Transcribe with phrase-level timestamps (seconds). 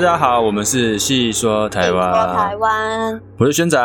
[0.00, 3.78] 家好，我们是细说台湾，说台湾，我是轩仔。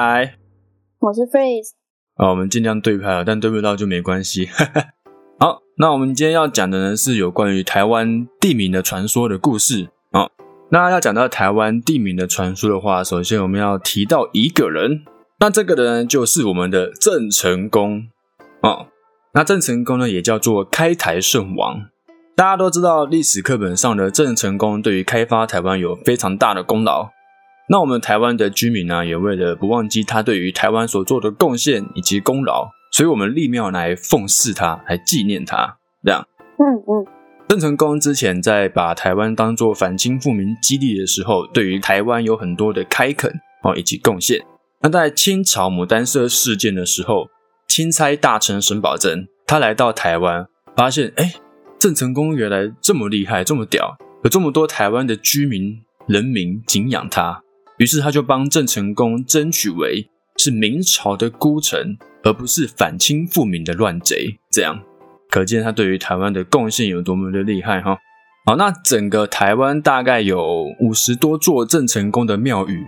[0.99, 1.71] 我是 Freeze。
[2.15, 4.47] 啊，我们尽量对拍了，但对不到就没关系。
[5.37, 9.89] 好，那我们今天要讲的呢是有关于台湾地名的传说的故事。
[10.13, 10.31] 好，
[10.71, 15.01] 那要讲到台湾地名的传说的话，首先我们要提到一个人，
[15.41, 18.07] 那这个人就是我们的郑成功。
[18.61, 18.87] 哦，
[19.33, 21.87] 那郑成功呢也叫做开台圣王。
[22.35, 27.09] 大家都知道历史课本上的郑成功对于开发台湾有非常大的功劳。
[27.69, 35.77] 那我们台湾的居民呢，也为了不忘记他对于台湾所做的贡献以及功劳，所以我们立庙来奉祀他，来纪念他。
[36.03, 36.27] 这样，
[36.59, 37.07] 嗯嗯。
[37.47, 43.31] 郑成功之前在把台湾当做反清复明基地的时候，对于台湾有很多的开垦
[43.63, 44.43] 哦以及贡献。
[44.81, 47.29] 那在清朝牡丹社事件的时候，
[47.65, 51.35] 钦差大臣沈葆桢他来到台湾，发现哎。
[51.85, 57.43] 郑成功原来这么厉害，这么屌，有这么多台湾的居民人民敬仰他，
[57.77, 64.39] 于是他就帮郑成功争取为是明朝的孤臣，而不是反清复明的乱贼。
[64.51, 64.81] 这样
[65.29, 67.99] 可见他对于台湾的贡献有多么的厉害哈。
[68.47, 72.87] 好，那整个台湾大概有五十多座郑成功的庙宇，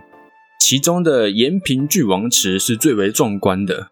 [0.59, 3.91] 其中的延平郡王祠是最为壮观的。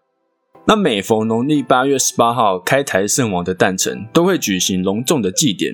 [0.68, 5.72] 那每逢农历八月十八号开台圣王的诞辰，都会举行隆重的祭典。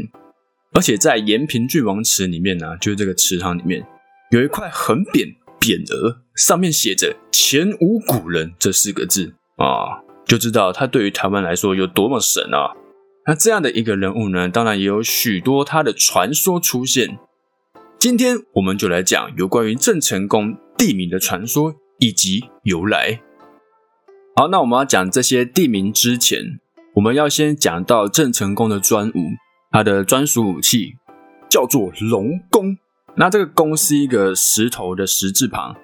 [0.74, 3.82] 而且在延平郡王祠里面呢，就是这个祠堂里面
[4.30, 12.76] 有一块横匾匾额，上面写着“前无古人”这四个字啊，就知道他对于台湾来说有多么神啊。
[13.26, 17.18] 那这样的一个人物呢，当然也有许多他的传说出现。
[17.98, 23.22] 今天我们就来讲有关于郑成功地名的传说以及由来。
[24.34, 26.58] 好，那我们要讲这些地名之前，
[26.94, 29.12] 我们要先讲到郑成功的专武，
[29.70, 30.94] 他的专属武器
[31.50, 32.78] 叫做龙弓。
[33.14, 35.76] 那这个弓是一个石头的石字旁，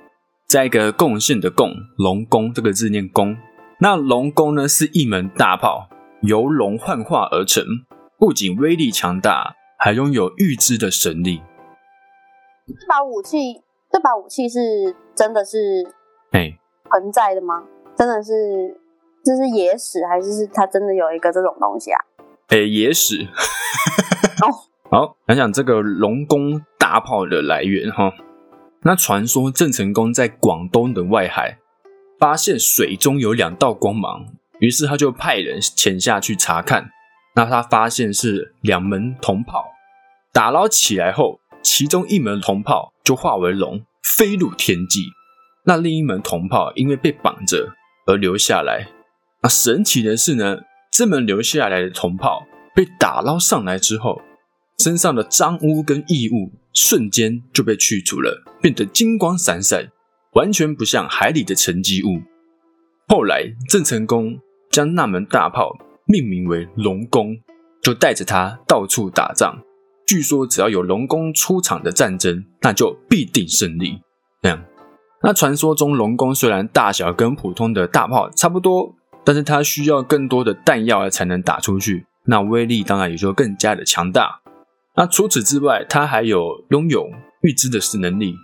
[0.46, 3.36] 在一个贡献的贡，龙弓这个字念弓。
[3.80, 5.90] 那龙弓呢是一门大炮，
[6.22, 7.62] 由龙幻化而成，
[8.18, 11.42] 不仅威力强大，还拥有预知的神力。
[12.66, 13.60] 这把武器，
[13.92, 15.86] 这把武器是真的是
[16.30, 16.58] 哎
[16.90, 17.62] 存在的吗？
[17.98, 18.30] 真的是，
[19.24, 21.98] 这是野史还是是它真的有一个这种东西啊？
[22.50, 23.26] 诶，野史。
[24.40, 24.46] 哦，
[24.88, 28.12] 好，讲讲这个龙宫大炮的来源哈。
[28.82, 31.58] 那传说郑成功在广东的外海
[32.20, 34.26] 发现水中有两道光芒，
[34.60, 36.90] 于是他就派人潜下去查看。
[37.34, 39.64] 那他发现是两门铜炮，
[40.32, 45.06] 打捞起来后，其中一门铜炮就化为龙，飞入天际。
[45.64, 47.74] 那另一门铜炮因为被绑着。
[48.08, 48.88] 而留下来。
[49.42, 50.58] 那神奇的是呢，
[50.90, 54.20] 这门留下来的铜炮被打捞上来之后，
[54.82, 59.88] 身上的脏污跟异物瞬间就被去除了，变得金光闪闪，
[60.32, 62.22] 完全不像海里的沉积物。
[63.06, 64.38] 后来郑成功
[64.70, 65.76] 将那门大炮
[66.06, 67.36] 命名为龙宫，
[67.82, 69.62] 就带着它到处打仗。
[70.06, 74.00] 据说只要有龙宫出场的战争，那就必定胜利。
[74.42, 74.64] 这样。
[75.20, 84.40] 那传说中龙宫虽然大小跟普通的大炮差不多，但是它需要更多的弹药才能打出去，那威力当然也就更加的强大。
[84.94, 87.10] 那除此之外，它还有拥有
[87.42, 88.34] 预知的是能力。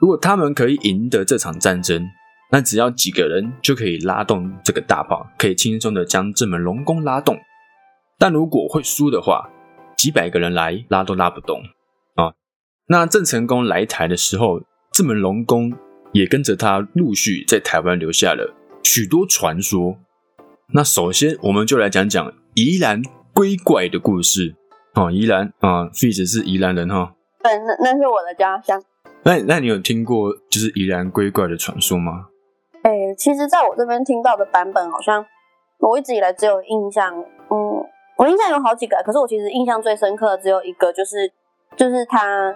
[0.00, 2.02] 如果他们可以赢得这场战争，
[2.50, 7.38] 那只要几个人就可以拉动这个大炮，可以轻松的将这门龙宫拉动。
[8.18, 9.50] 但如果会输的话，
[9.98, 11.60] 几百个人来拉都拉不动
[12.14, 12.32] 啊。
[12.88, 15.74] 那郑成功来台的时候，这门龙宫。
[16.12, 19.98] 也跟着他陆续在台湾留下了许多传说。
[20.74, 23.02] 那首先，我们就来讲讲宜兰
[23.32, 24.54] 龟怪的故事。
[24.94, 27.14] 哦，宜兰啊 i s 是宜兰人哈。
[27.42, 28.82] 对，那那是我的家乡。
[29.22, 32.26] 那那你有听过就是宜兰龟怪的传说吗？
[32.82, 35.24] 哎，其实在我这边听到的版本，好像
[35.78, 37.84] 我一直以来只有印象，嗯，
[38.16, 41.30] 我印象有好几个，可是我其实印象最深刻的只有一个，就是
[41.76, 42.54] 就是他，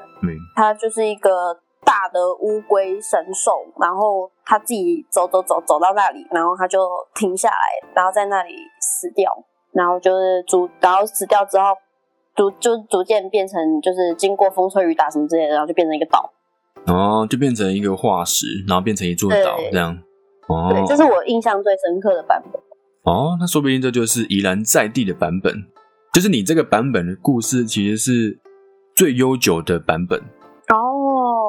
[0.56, 1.60] 他就是一个。
[1.90, 6.78] 大的乌龟神兽，然后他自己走走走走到那里，然后他就
[7.16, 7.56] 停下来，
[7.92, 9.28] 然后在那里死掉，
[9.72, 11.74] 然后就是逐，然后死掉之后，
[12.36, 16.32] 逐就逐渐变成就是经过风吹雨打什么之类的，然后就变成一个岛。
[16.86, 19.98] 哦，就变成一个化石，然后变成一座岛这样。
[20.46, 22.62] 哦，对，这是我印象最深刻的版本。
[23.02, 25.52] 哦，那说不定这就是宜兰在地的版本，
[26.12, 28.38] 就是你这个版本的故事其实是
[28.94, 30.22] 最悠久的版本。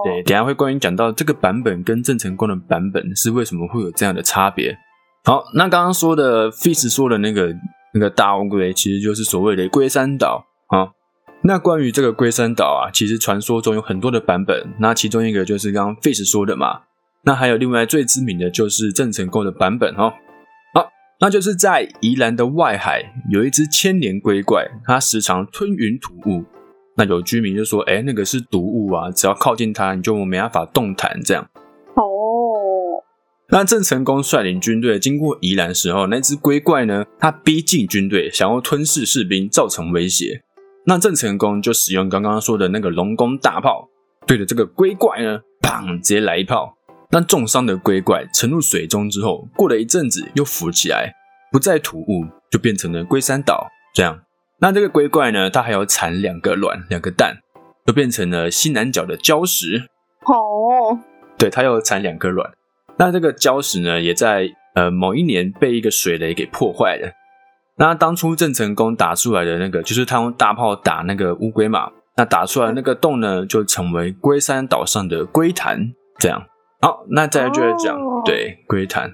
[0.04, 4.78] 对，等下会关于讲到这个版本跟郑成功的版本是为什么会有这样的差别。
[5.24, 7.54] 好，那刚刚说的 Fish 说的那个
[7.94, 10.90] 那个大乌龟，其实就是所谓的龟山岛啊。
[11.44, 14.74] 那关于这个龟山岛啊，其实传说中有很多的版本。
[14.80, 16.82] 那其中一个就是刚刚 Fish 说的嘛。
[17.24, 20.14] 那还有另外最知名的就是郑成功的版本哦。
[20.74, 20.90] 好，
[21.20, 26.44] 那就是在宜兰的外海有一只千年龟怪，它时常吞云吐雾。
[26.98, 31.48] 那有居民就说：“哎，那个是毒物啊，只要靠近它，你就没办法动弹。”这样。
[31.96, 32.04] 哦。
[33.50, 40.42] 那郑成功率领军队经过宜兰时候，那只龟怪呢，它逼近军队，想要吞噬士兵，造成威胁。
[40.86, 43.88] 那郑成功就使用刚刚说的那个龙宫大炮，
[44.26, 46.78] 对着这个龟怪呢，砰，直接来一炮。
[47.12, 51.14] 那重伤的龟怪沉入水中之后，过了一阵子又浮起来，
[51.52, 53.68] 不再吐雾，就变成了龟山岛。
[53.94, 54.18] 这样，
[54.62, 57.38] 那这个龟怪呢，它还要产两个卵、两个蛋，
[57.88, 59.88] 就变成了西南角的礁石。
[60.28, 61.00] 哦，
[61.36, 62.48] 对，它要产两颗卵。
[62.98, 67.12] 那这个礁石呢，也在呃某一年被一个水雷给破坏了。
[67.78, 71.90] 那当初郑成功打出来的那个，就是他用大炮打那个乌龟嘛。
[72.18, 75.92] 那打出来那个洞呢，就成为龟山岛上的龟潭。
[76.20, 76.46] 这样，
[76.82, 79.14] 好，那再来就来讲对龟潭。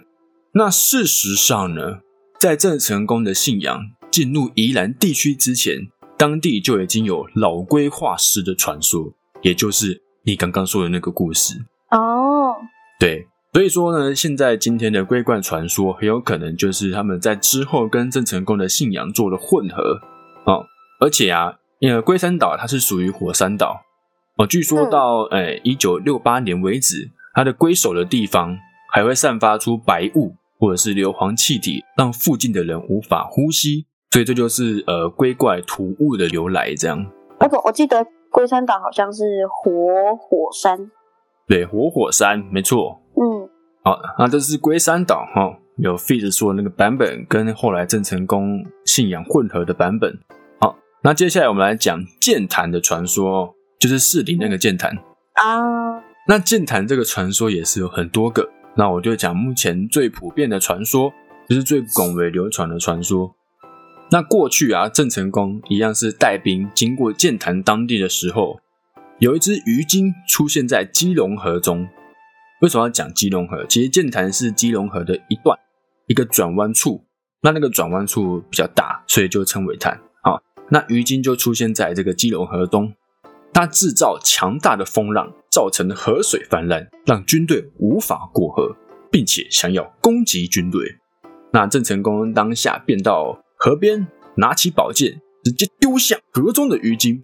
[0.56, 2.00] 那事实上呢，
[2.38, 3.80] 在郑成功的信仰
[4.18, 5.76] 进入宜兰地区之前，
[6.18, 11.54] 当地就已经有老龟化石的传说，也就是你刚刚说的那个故事。
[11.92, 12.56] 哦，
[13.00, 13.28] 对。
[13.54, 20.02] 所以说呢，现在今天的龟冠传说很有可能就是他们在之后跟郑成功的信仰做了混合
[20.46, 20.66] 哦。
[21.00, 23.84] 而且啊，因为龟山岛它是属于火山岛
[24.38, 28.58] 哦，据说到诶一九六八年为止，它的龟首的地方
[28.92, 33.86] 还会散发出白雾或者是硫磺气体，让附近的人无法呼吸。
[34.12, 36.74] 所以这就是呃龟怪吐雾的由来。
[36.76, 37.06] 这样，
[37.40, 40.92] 而且我记得龟山岛好像是活火山，
[41.48, 43.02] 对，活火山没错。
[43.16, 43.50] 嗯，
[43.84, 50.18] 好，那这是龟山岛哈，有 Feed 说那个版本跟后来郑成功信仰混合的版本。
[50.60, 54.92] 好，那接下来我们来讲剑潭的传说，就是士林那个剑潭
[55.34, 56.04] 啊。
[56.28, 61.12] 那剑潭这个传说也是有很多个，那我就讲目前最普遍的传说，
[61.48, 63.34] 就是最广为流传的传说。
[64.10, 68.62] 那过去啊，郑成功一样是带兵经过剑潭当地的时候，
[69.20, 71.90] 有一只鱼精出现在基隆河中。
[72.62, 73.66] 为什么要讲基隆河？
[73.68, 75.60] 其实剑潭是基隆河的一段，
[76.08, 77.04] 一个转弯处。
[77.42, 80.00] 那那个转弯处比较大，所以就称为潭。
[80.24, 82.94] 好，那鱼精就出现在这个基隆河中，
[83.54, 88.76] 它制造强大的风浪，造成河水泛滥，让军队无法过河，
[89.12, 90.96] 并且想要攻击军队。
[91.52, 97.24] 那郑成功当下便到河边，拿起宝剑，直接丢向河中的鱼精，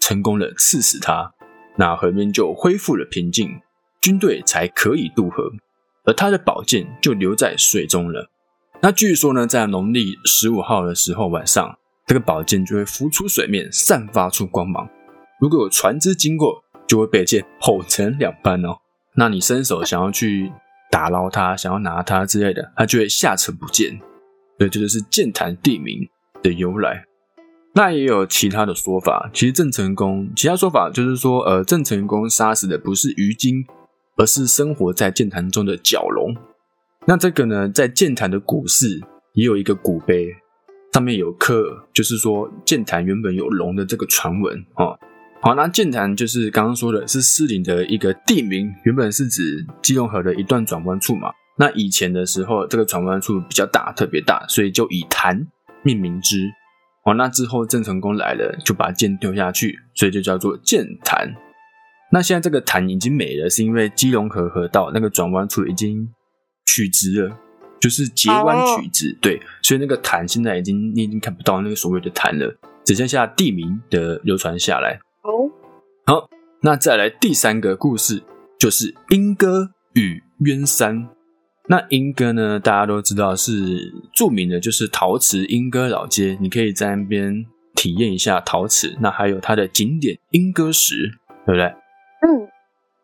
[0.00, 1.32] 成功了刺死他。
[1.76, 3.60] 那河边就恢复了平静。
[4.00, 5.50] 军队才可以渡河，
[6.04, 8.30] 而他的宝剑就留在水中了。
[8.82, 14.86] 那据说呢，在农历十五号的时候晚上，这个宝剑就会浮出水面，散发出光芒。
[15.40, 18.76] 如果有船只经过，就会被剑剖成两半哦。
[19.16, 20.52] 那你伸手想要去
[20.90, 23.98] 打捞它，想要拿它之类的，它就会下沉不见。
[24.58, 26.08] 对，这就是剑潭地名
[26.42, 27.04] 的由来。
[27.74, 33.64] 那也有其他的说法，其实郑成功其他说法就是说，呃，郑成功杀死的不是鱼精。
[34.16, 36.32] 而是生活在剑潭中的角龙。
[37.04, 39.00] 那这个呢，在剑潭的古寺
[39.32, 40.32] 也有一个古碑，
[40.92, 44.96] 上面有刻，就是说剑潭原本有龙的这个传闻哦。
[45.42, 51.32] 好，那剑潭就是刚刚说的是狮岭的一个地名，原本是指基隆河的一段转弯处嘛。
[51.56, 55.46] 那以前的时候，这个转弯处比较大，特别大，所以就以潭
[55.82, 56.50] 命名之。
[57.04, 61.32] 哦，那之后郑成功来了，就把剑丢下去，所以就叫做剑潭。
[62.10, 66.08] 那现在这个潭已经没了，是因为基隆河河道那个转弯处已经
[66.64, 67.36] 取直了，
[67.78, 74.98] 就是截弯取直，对，所以那个潭现在已经你已经看不到那个所谓的潭了，只剩下地名的流传下来。
[75.22, 75.50] 哦，
[76.06, 76.28] 好，
[76.62, 78.22] 那再来第三个故事，
[78.58, 81.13] 就是莺歌与鸳山。
[81.66, 88.94] 那莺歌呢，大家都知道是著名的，就是陶瓷莺歌老街，你可以在那边体验一下陶瓷。
[89.00, 91.10] 那还有它的景点莺歌石，
[91.46, 91.64] 对不对？
[91.64, 92.48] 嗯，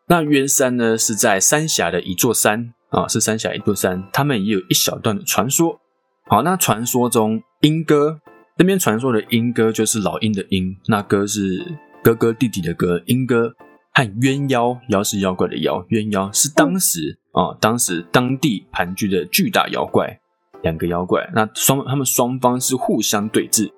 [0.07, 5.79] 那鸳山呢是在三峡的一座山啊，是三峡一座山，他们也有一小段的传说。
[6.27, 8.21] 好，那传说中莺歌
[8.57, 11.65] 那边传说的莺歌就是老鹰的鹰，那歌是
[12.03, 13.55] 哥哥弟弟的歌，莺歌
[13.93, 20.19] 和鸳鸯妖是妖怪的妖，鸳鸯是当时啊，当时当地盘踞的巨大妖怪，
[20.63, 23.71] 两个妖怪，那双他们双方是互相对峙，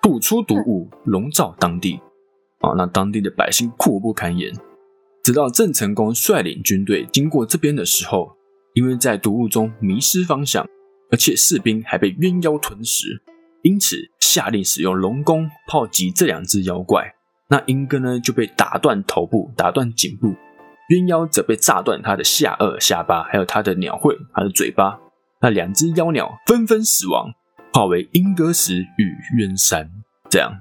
[0.00, 2.00] 吐出毒雾，笼罩当地
[2.60, 4.52] 啊，那当地的百姓苦不堪言。
[5.22, 8.36] 直到郑成功率领军队经过这边的时候，
[8.74, 10.66] 因为在毒雾中迷失方向，
[11.10, 13.22] 而且士兵还被鸳妖吞食，
[13.62, 17.14] 因此下令使用龙弓炮击这两只妖怪。
[17.48, 20.30] 那英哥呢就被打断头部，打断颈部；
[20.92, 24.98] 鸳鸯则被炸断他的下颚、下巴，还有他的鸟喙、他的嘴巴。
[25.40, 27.32] 那两只妖鸟纷纷死亡，
[27.72, 29.90] 化为鹰哥石与渊山。
[30.28, 30.60] 这样，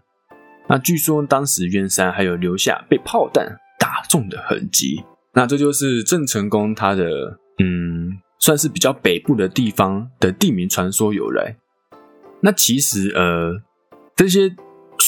[0.70, 5.04] 那据说当时渊山还有留下被炮弹打中的痕迹。
[5.34, 11.58] 那这就是郑成功他的嗯，算是比较北部的地方的地名传说由来。
[12.42, 13.62] 那其实呃，
[14.16, 14.56] 这些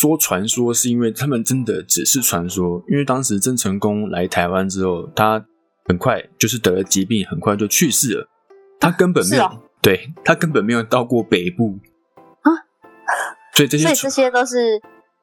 [0.03, 5.45] 说传说是因为他们真的只是传说，因为当时郑成功来台湾之后，他
[5.85, 8.27] 很快就是得了疾病，很快就去世了。
[8.81, 9.49] 他根本没有，
[9.81, 11.79] 对他根本没有到过北部
[12.41, 12.51] 啊，
[13.53, 14.81] 所以这些，所以这些都是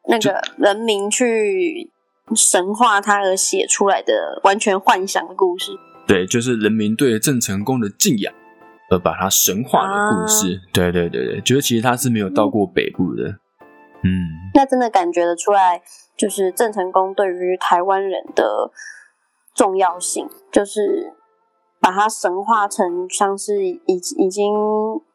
[0.09, 1.91] 那个人民去
[2.35, 5.73] 神话他而写出来的完全幻想的故事。
[6.07, 8.33] 对，就是人民对郑成功的敬仰。
[8.93, 13.37] 而把他神化的故事，对对对对，觉得其实他是没有到过北部的，
[14.03, 15.83] 嗯，那真的感觉得出来，
[16.17, 18.71] 就是郑成功对于台湾人的
[19.55, 21.13] 重要性，就是
[21.81, 23.81] 把它神化成像是已
[24.19, 24.55] 已经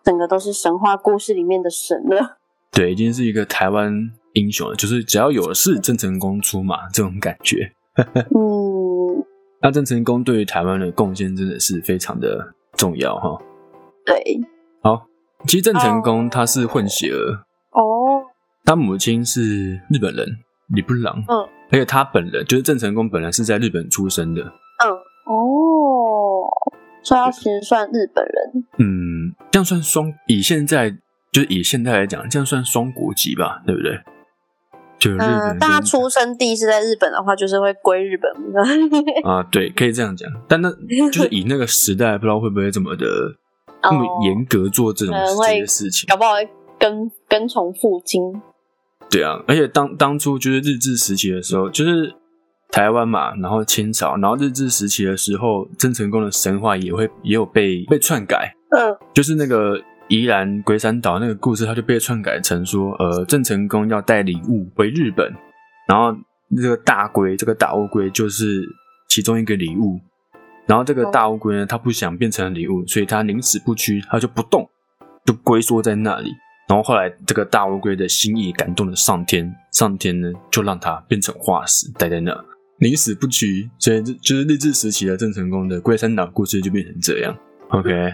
[0.04, 2.38] 整个都是神话故事里面的神了，
[2.72, 3.92] 对，已经是一个台湾
[4.34, 7.72] 英雄了，就是只要有事，郑成功出马这种感觉，
[8.14, 9.26] 嗯，
[9.62, 13.38] 那郑成功对于台湾的贡献真的是非常的重要哈。
[14.06, 14.40] 对，
[14.84, 15.08] 好，
[15.48, 18.15] 其实郑成功他是混血儿哦，
[18.66, 20.28] 他母亲是日本人
[20.74, 24.90] 李不朗，嗯，而且他本人就是郑成功本来是在日本出生的，嗯，
[25.26, 26.50] 哦，
[27.04, 30.90] 所以他其实算日本人，嗯，这样算双，以现在
[31.32, 34.00] 就是以现在来讲，这样算双国籍吧，对不对？
[34.98, 38.32] 就日本，但他出生地是在日本的话，就是会归日本。
[39.30, 40.72] 啊，对，可以这样讲，但那
[41.12, 43.06] 就是以那个时代，不知道会不会这么的。
[43.88, 46.32] 那么严格做这种这些事情，搞不好
[46.80, 48.42] 跟跟从父亲。
[49.10, 52.14] 对啊，而且当当初就是日治时期的时候，就是
[52.70, 58.54] 台湾嘛，然后清朝，然后日治时期的时候，郑成功的神话也会也有被被篡改。
[58.72, 65.34] 嗯，就是那个宜兰龟山岛那个故事，它就被篡改成说，呃，郑成功要带礼物回日本，
[65.88, 66.14] 然后
[66.58, 68.68] 这个大龟，这个大乌龟就是
[69.08, 70.00] 其中一个礼物。
[70.68, 74.68] 然后这个大乌龟呢，它不想变成礼物，所以它宁死不屈，它就不动，
[75.24, 76.32] 就龟缩在那里。
[76.68, 82.36] 然后后来这个大乌龟的心意感动了上天，上天呢就让它变成化石，待在那，
[82.80, 83.70] 宁死不屈。
[83.78, 87.38] 所以就是日治时期的郑成功的龟山岛故事就变成这样。
[87.70, 88.14] OK，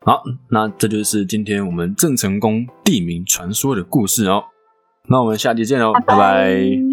[0.00, 4.44] 好，那这就是今天我们郑成功地名传说的故事哦。
[5.08, 6.87] 那我们下期见喽，拜拜。